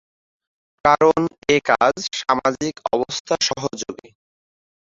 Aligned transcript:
কারণ 0.85 1.19
এ 1.49 1.57
কাজ 1.69 1.95
সামাজিক 2.19 2.75
অবস্থা 2.93 3.35
সহযোগী। 3.41 4.09